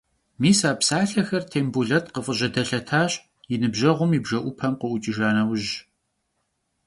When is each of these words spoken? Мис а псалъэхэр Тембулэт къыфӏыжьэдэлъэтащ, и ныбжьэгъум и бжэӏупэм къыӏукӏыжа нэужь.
Мис 0.41 0.59
а 0.69 0.71
псалъэхэр 0.79 1.43
Тембулэт 1.51 2.05
къыфӏыжьэдэлъэтащ, 2.13 3.11
и 3.53 3.55
ныбжьэгъум 3.61 4.11
и 4.17 4.19
бжэӏупэм 4.23 4.73
къыӏукӏыжа 4.81 5.29
нэужь. 5.35 5.69